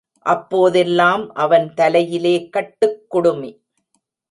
[0.25, 3.51] அப்போதெல்லாம் அவன் தலையிலே கட்டுக் குடுமி.